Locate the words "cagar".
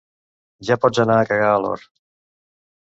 1.33-1.53